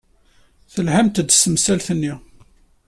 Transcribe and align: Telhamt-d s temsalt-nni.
Telhamt-d 0.73 1.29
s 1.33 1.39
temsalt-nni. 1.43 2.13